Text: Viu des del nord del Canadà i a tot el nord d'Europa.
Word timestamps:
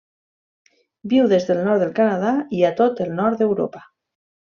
Viu 1.11 1.29
des 1.35 1.47
del 1.51 1.63
nord 1.69 1.85
del 1.85 1.95
Canadà 2.03 2.35
i 2.59 2.67
a 2.73 2.77
tot 2.83 3.07
el 3.09 3.17
nord 3.23 3.41
d'Europa. 3.43 3.89